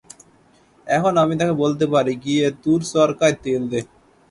[0.87, 3.79] এখন আমি তাকে বলতে পারি, গিয়ে তুর চরকায় তেল দে।